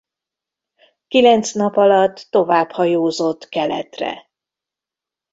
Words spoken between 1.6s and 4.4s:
alatt tovább hajózott keletre.